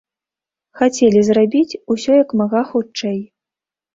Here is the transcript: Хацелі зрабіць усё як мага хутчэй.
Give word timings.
Хацелі 0.79 1.21
зрабіць 1.27 1.79
усё 1.95 2.11
як 2.23 2.29
мага 2.41 2.61
хутчэй. 2.73 3.19